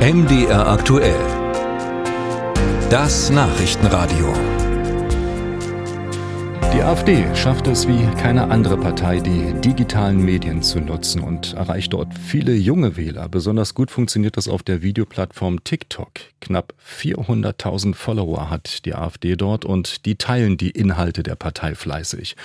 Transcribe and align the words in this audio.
MDR 0.00 0.66
aktuell. 0.66 1.20
Das 2.88 3.28
Nachrichtenradio. 3.28 4.32
Die 6.72 6.80
AfD 6.80 7.26
schafft 7.36 7.66
es 7.66 7.86
wie 7.86 8.06
keine 8.16 8.48
andere 8.48 8.78
Partei, 8.78 9.18
die 9.18 9.52
digitalen 9.60 10.24
Medien 10.24 10.62
zu 10.62 10.80
nutzen 10.80 11.20
und 11.20 11.52
erreicht 11.52 11.92
dort 11.92 12.14
viele 12.18 12.54
junge 12.54 12.96
Wähler. 12.96 13.28
Besonders 13.28 13.74
gut 13.74 13.90
funktioniert 13.90 14.38
das 14.38 14.48
auf 14.48 14.62
der 14.62 14.80
Videoplattform 14.80 15.64
TikTok. 15.64 16.12
Knapp 16.40 16.72
400.000 16.82 17.94
Follower 17.94 18.48
hat 18.48 18.86
die 18.86 18.94
AfD 18.94 19.36
dort 19.36 19.66
und 19.66 20.06
die 20.06 20.16
teilen 20.16 20.56
die 20.56 20.70
Inhalte 20.70 21.22
der 21.22 21.34
Partei 21.34 21.74
fleißig. 21.74 22.36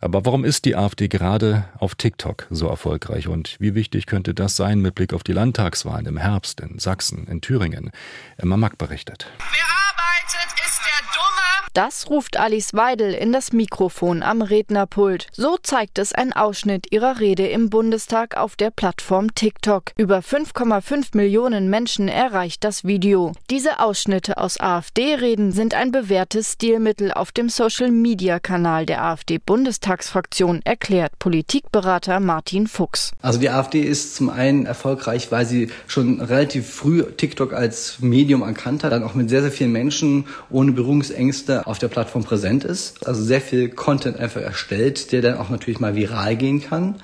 Aber 0.00 0.24
warum 0.24 0.44
ist 0.44 0.64
die 0.64 0.76
AfD 0.76 1.08
gerade 1.08 1.68
auf 1.78 1.96
TikTok 1.96 2.46
so 2.50 2.68
erfolgreich 2.68 3.26
und 3.26 3.56
wie 3.58 3.74
wichtig 3.74 4.06
könnte 4.06 4.32
das 4.32 4.54
sein 4.54 4.80
mit 4.80 4.94
Blick 4.94 5.12
auf 5.12 5.24
die 5.24 5.32
Landtagswahlen 5.32 6.06
im 6.06 6.16
Herbst 6.18 6.60
in 6.60 6.78
Sachsen, 6.78 7.26
in 7.26 7.40
Thüringen? 7.40 7.90
Emma 8.36 8.56
Mack 8.56 8.78
berichtet. 8.78 9.26
Wer 9.38 9.66
arbeitet, 9.66 10.60
ist 10.64 10.80
der 10.84 11.04
Dumme. 11.12 11.67
Das 11.78 12.10
ruft 12.10 12.40
Alice 12.40 12.74
Weidel 12.74 13.14
in 13.14 13.32
das 13.32 13.52
Mikrofon 13.52 14.24
am 14.24 14.42
Rednerpult. 14.42 15.28
So 15.30 15.58
zeigt 15.62 16.00
es 16.00 16.12
ein 16.12 16.32
Ausschnitt 16.32 16.90
ihrer 16.90 17.20
Rede 17.20 17.46
im 17.46 17.70
Bundestag 17.70 18.36
auf 18.36 18.56
der 18.56 18.72
Plattform 18.72 19.32
TikTok. 19.32 19.92
Über 19.96 20.18
5,5 20.18 21.16
Millionen 21.16 21.70
Menschen 21.70 22.08
erreicht 22.08 22.64
das 22.64 22.82
Video. 22.82 23.32
Diese 23.48 23.78
Ausschnitte 23.78 24.38
aus 24.38 24.58
AfD-Reden 24.58 25.52
sind 25.52 25.74
ein 25.74 25.92
bewährtes 25.92 26.54
Stilmittel 26.54 27.12
auf 27.12 27.30
dem 27.30 27.48
Social-Media-Kanal 27.48 28.84
der 28.84 29.04
AfD-Bundestagsfraktion, 29.04 30.62
erklärt 30.64 31.16
Politikberater 31.20 32.18
Martin 32.18 32.66
Fuchs. 32.66 33.12
Also 33.22 33.38
die 33.38 33.50
AfD 33.50 33.82
ist 33.82 34.16
zum 34.16 34.30
einen 34.30 34.66
erfolgreich, 34.66 35.30
weil 35.30 35.46
sie 35.46 35.70
schon 35.86 36.20
relativ 36.20 36.68
früh 36.68 37.04
TikTok 37.04 37.52
als 37.52 38.00
Medium 38.00 38.42
erkannt 38.42 38.82
hat, 38.82 38.90
dann 38.90 39.04
auch 39.04 39.14
mit 39.14 39.30
sehr, 39.30 39.42
sehr 39.42 39.52
vielen 39.52 39.70
Menschen 39.70 40.26
ohne 40.50 40.72
Berührungsängste 40.72 41.67
auf 41.68 41.78
der 41.78 41.88
Plattform 41.88 42.24
präsent 42.24 42.64
ist. 42.64 43.06
Also 43.06 43.22
sehr 43.22 43.40
viel 43.40 43.68
Content 43.68 44.18
einfach 44.18 44.40
erstellt, 44.40 45.12
der 45.12 45.22
dann 45.22 45.36
auch 45.36 45.50
natürlich 45.50 45.80
mal 45.80 45.94
viral 45.94 46.36
gehen 46.36 46.62
kann. 46.62 46.96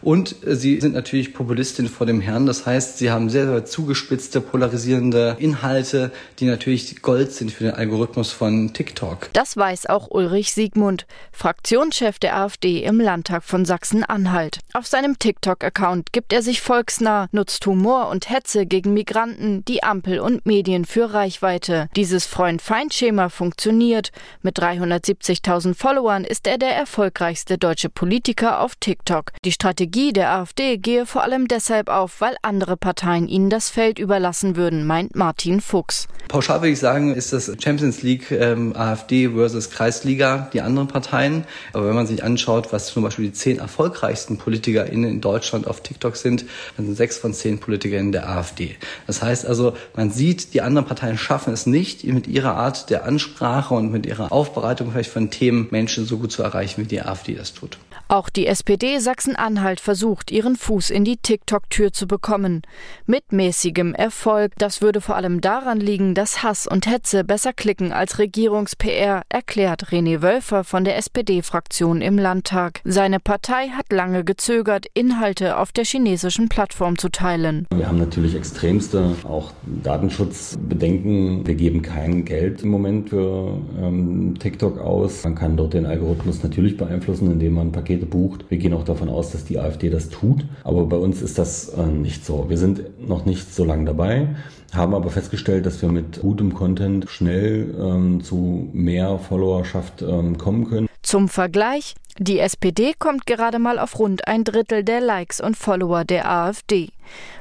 Und 0.00 0.36
sie 0.46 0.80
sind 0.80 0.94
natürlich 0.94 1.34
Populistin 1.34 1.88
vor 1.88 2.06
dem 2.06 2.20
Herrn. 2.20 2.46
Das 2.46 2.64
heißt, 2.64 2.98
sie 2.98 3.10
haben 3.10 3.30
sehr, 3.30 3.46
sehr 3.46 3.64
zugespitzte, 3.64 4.40
polarisierende 4.40 5.36
Inhalte, 5.38 6.12
die 6.38 6.46
natürlich 6.46 7.02
Gold 7.02 7.32
sind 7.32 7.50
für 7.50 7.64
den 7.64 7.74
Algorithmus 7.74 8.30
von 8.30 8.72
TikTok. 8.72 9.30
Das 9.32 9.56
weiß 9.56 9.86
auch 9.86 10.08
Ulrich 10.10 10.52
Siegmund, 10.52 11.06
Fraktionschef 11.32 12.18
der 12.18 12.36
AfD 12.36 12.84
im 12.84 13.00
Landtag 13.00 13.42
von 13.42 13.64
Sachsen-Anhalt. 13.64 14.60
Auf 14.72 14.86
seinem 14.86 15.18
TikTok-Account 15.18 16.12
gibt 16.12 16.32
er 16.32 16.42
sich 16.42 16.60
volksnah, 16.60 17.28
nutzt 17.32 17.66
Humor 17.66 18.08
und 18.08 18.30
Hetze 18.30 18.66
gegen 18.66 18.94
Migranten, 18.94 19.64
die 19.64 19.82
Ampel 19.82 20.20
und 20.20 20.46
Medien 20.46 20.84
für 20.84 21.12
Reichweite. 21.12 21.88
Dieses 21.96 22.26
Freund-Feind-Schema 22.26 23.28
funktioniert. 23.28 24.01
Mit 24.42 24.58
370.000 24.58 25.74
Followern 25.74 26.24
ist 26.24 26.46
er 26.46 26.58
der 26.58 26.74
erfolgreichste 26.74 27.58
deutsche 27.58 27.88
Politiker 27.88 28.60
auf 28.60 28.74
TikTok. 28.74 29.32
Die 29.44 29.52
Strategie 29.52 30.12
der 30.12 30.32
AfD 30.32 30.78
gehe 30.78 31.06
vor 31.06 31.22
allem 31.22 31.46
deshalb 31.46 31.88
auf, 31.88 32.20
weil 32.20 32.36
andere 32.42 32.76
Parteien 32.76 33.28
ihnen 33.28 33.50
das 33.50 33.70
Feld 33.70 33.98
überlassen 33.98 34.56
würden, 34.56 34.86
meint 34.86 35.14
Martin 35.14 35.60
Fuchs. 35.60 36.08
Pauschal 36.28 36.60
würde 36.60 36.70
ich 36.70 36.78
sagen, 36.78 37.14
ist 37.14 37.32
das 37.32 37.52
Champions 37.62 38.02
League 38.02 38.30
ähm, 38.30 38.74
AfD 38.74 39.28
versus 39.28 39.70
Kreisliga, 39.70 40.48
die 40.52 40.62
anderen 40.62 40.88
Parteien. 40.88 41.44
Aber 41.72 41.86
wenn 41.88 41.94
man 41.94 42.06
sich 42.06 42.24
anschaut, 42.24 42.72
was 42.72 42.86
zum 42.86 43.02
Beispiel 43.02 43.26
die 43.26 43.32
zehn 43.32 43.58
erfolgreichsten 43.58 44.38
PolitikerInnen 44.38 45.10
in 45.10 45.20
Deutschland 45.20 45.66
auf 45.66 45.82
TikTok 45.82 46.16
sind, 46.16 46.46
dann 46.76 46.86
sind 46.86 46.96
sechs 46.96 47.18
von 47.18 47.34
zehn 47.34 47.58
PolitikerInnen 47.58 48.12
der 48.12 48.28
AfD. 48.28 48.76
Das 49.06 49.22
heißt 49.22 49.46
also, 49.46 49.74
man 49.94 50.10
sieht, 50.10 50.54
die 50.54 50.62
anderen 50.62 50.86
Parteien 50.86 51.18
schaffen 51.18 51.52
es 51.52 51.66
nicht, 51.66 52.04
mit 52.04 52.26
ihrer 52.26 52.54
Art 52.54 52.88
der 52.88 53.04
Ansprache 53.04 53.74
und 53.74 53.91
mit 53.92 54.06
ihrer 54.06 54.32
Aufbereitung 54.32 54.90
vielleicht 54.90 55.10
von 55.10 55.30
Themen 55.30 55.68
Menschen 55.70 56.04
so 56.06 56.18
gut 56.18 56.32
zu 56.32 56.42
erreichen, 56.42 56.82
wie 56.82 56.86
die 56.86 57.02
AfD 57.02 57.34
das 57.34 57.54
tut. 57.54 57.78
Auch 58.12 58.28
die 58.28 58.46
SPD 58.46 58.98
Sachsen-Anhalt 58.98 59.80
versucht, 59.80 60.30
ihren 60.30 60.56
Fuß 60.56 60.90
in 60.90 61.02
die 61.02 61.16
TikTok-Tür 61.16 61.94
zu 61.94 62.06
bekommen. 62.06 62.60
Mit 63.06 63.32
mäßigem 63.32 63.94
Erfolg. 63.94 64.52
Das 64.58 64.82
würde 64.82 65.00
vor 65.00 65.16
allem 65.16 65.40
daran 65.40 65.80
liegen, 65.80 66.14
dass 66.14 66.42
Hass 66.42 66.66
und 66.66 66.86
Hetze 66.86 67.24
besser 67.24 67.54
klicken 67.54 67.90
als 67.90 68.18
Regierungs-PR, 68.18 69.22
erklärt 69.30 69.86
René 69.86 70.20
Wölfer 70.20 70.62
von 70.62 70.84
der 70.84 70.98
SPD-Fraktion 70.98 72.02
im 72.02 72.18
Landtag. 72.18 72.82
Seine 72.84 73.18
Partei 73.18 73.68
hat 73.68 73.90
lange 73.90 74.24
gezögert, 74.24 74.84
Inhalte 74.92 75.56
auf 75.56 75.72
der 75.72 75.86
chinesischen 75.86 76.50
Plattform 76.50 76.98
zu 76.98 77.08
teilen. 77.08 77.66
Wir 77.74 77.88
haben 77.88 77.96
natürlich 77.98 78.34
extremste 78.34 79.16
auch 79.24 79.52
Datenschutzbedenken. 79.82 81.46
Wir 81.46 81.54
geben 81.54 81.80
kein 81.80 82.26
Geld 82.26 82.62
im 82.62 82.68
Moment 82.68 83.08
für 83.08 83.56
ähm, 83.80 84.34
TikTok 84.38 84.78
aus. 84.78 85.24
Man 85.24 85.34
kann 85.34 85.56
dort 85.56 85.72
den 85.72 85.86
Algorithmus 85.86 86.42
natürlich 86.42 86.76
beeinflussen, 86.76 87.32
indem 87.32 87.54
man 87.54 87.72
Pakete 87.72 88.01
bucht. 88.06 88.44
Wir 88.48 88.58
gehen 88.58 88.74
auch 88.74 88.84
davon 88.84 89.08
aus, 89.08 89.32
dass 89.32 89.44
die 89.44 89.58
AfD 89.58 89.90
das 89.90 90.08
tut. 90.08 90.44
Aber 90.64 90.86
bei 90.86 90.96
uns 90.96 91.22
ist 91.22 91.38
das 91.38 91.68
äh, 91.70 91.86
nicht 91.86 92.24
so. 92.24 92.46
Wir 92.48 92.58
sind 92.58 93.06
noch 93.06 93.24
nicht 93.24 93.54
so 93.54 93.64
lange 93.64 93.84
dabei, 93.84 94.28
haben 94.72 94.94
aber 94.94 95.10
festgestellt, 95.10 95.66
dass 95.66 95.82
wir 95.82 95.90
mit 95.90 96.20
gutem 96.20 96.54
Content 96.54 97.08
schnell 97.08 97.74
ähm, 97.78 98.22
zu 98.22 98.68
mehr 98.72 99.18
Followerschaft 99.18 100.02
ähm, 100.02 100.38
kommen 100.38 100.68
können. 100.68 100.88
Zum 101.12 101.28
Vergleich, 101.28 101.94
die 102.18 102.38
SPD 102.38 102.94
kommt 102.98 103.26
gerade 103.26 103.58
mal 103.58 103.78
auf 103.78 103.98
rund 103.98 104.26
ein 104.26 104.44
Drittel 104.44 104.82
der 104.82 105.02
Likes 105.02 105.42
und 105.42 105.58
Follower 105.58 106.06
der 106.06 106.26
AfD. 106.26 106.88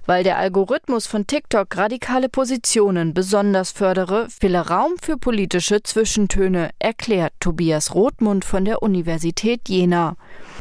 Weil 0.06 0.26
der 0.26 0.38
Algorithmus 0.38 1.08
von 1.08 1.26
TikTok 1.26 1.78
radikale 1.78 2.28
Positionen 2.28 3.14
besonders 3.14 3.72
fördere, 3.72 4.28
fehle 4.30 4.68
Raum 4.68 4.96
für 5.02 5.16
politische 5.16 5.82
Zwischentöne, 5.82 6.72
erklärt 6.80 7.32
Tobias 7.40 7.96
Rothmund 7.96 8.44
von 8.44 8.66
der 8.66 8.84
Universität 8.84 9.70
Jena. 9.70 10.18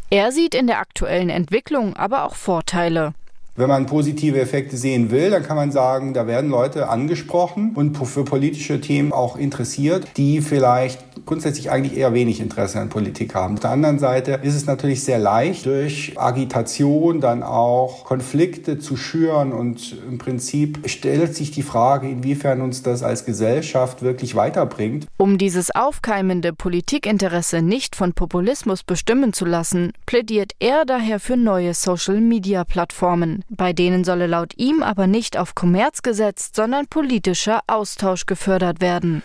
Er 0.09 0.31
sieht 0.31 0.55
in 0.55 0.67
der 0.67 0.79
aktuellen 0.79 1.29
Entwicklung 1.29 1.97
aber 1.97 2.23
auch 2.23 2.35
Vorteile. 2.35 3.13
Wenn 3.57 3.67
man 3.67 3.85
positive 3.85 4.39
Effekte 4.39 4.77
sehen 4.77 5.11
will, 5.11 5.29
dann 5.29 5.43
kann 5.43 5.57
man 5.57 5.73
sagen, 5.73 6.13
da 6.13 6.25
werden 6.25 6.49
Leute 6.49 6.87
angesprochen 6.87 7.73
und 7.75 7.97
für 7.97 8.23
politische 8.23 8.79
Themen 8.79 9.11
auch 9.11 9.35
interessiert, 9.35 10.07
die 10.15 10.39
vielleicht 10.39 11.10
grundsätzlich 11.25 11.71
eigentlich 11.71 11.97
eher 11.97 12.13
wenig 12.13 12.39
Interesse 12.39 12.79
an 12.79 12.89
Politik 12.89 13.35
haben. 13.35 13.55
Auf 13.55 13.59
der 13.59 13.71
anderen 13.71 13.99
Seite 13.99 14.39
ist 14.43 14.55
es 14.55 14.65
natürlich 14.65 15.03
sehr 15.03 15.19
leicht, 15.19 15.65
durch 15.65 16.13
Agitation 16.17 17.21
dann 17.21 17.43
auch 17.43 18.05
Konflikte 18.05 18.79
zu 18.79 18.97
schüren 18.97 19.53
und 19.53 19.97
im 20.07 20.17
Prinzip 20.17 20.89
stellt 20.89 21.35
sich 21.35 21.51
die 21.51 21.63
Frage, 21.63 22.09
inwiefern 22.09 22.61
uns 22.61 22.83
das 22.83 23.03
als 23.03 23.25
Gesellschaft 23.25 24.01
wirklich 24.01 24.35
weiterbringt. 24.35 25.07
Um 25.17 25.37
dieses 25.37 25.73
aufkeimende 25.73 26.53
Politikinteresse 26.53 27.61
nicht 27.61 27.95
von 27.95 28.13
Populismus 28.13 28.83
bestimmen 28.83 29.33
zu 29.33 29.45
lassen, 29.45 29.93
plädiert 30.05 30.53
er 30.59 30.85
daher 30.85 31.19
für 31.19 31.37
neue 31.37 31.73
Social-Media-Plattformen. 31.73 33.43
Bei 33.49 33.73
denen 33.73 34.03
solle 34.03 34.27
laut 34.27 34.53
ihm 34.57 34.83
aber 34.83 35.07
nicht 35.07 35.37
auf 35.37 35.55
Kommerz 35.55 36.01
gesetzt, 36.01 36.55
sondern 36.55 36.87
politischer 36.87 37.61
Austausch 37.67 38.25
gefördert 38.25 38.81
werden. 38.81 39.23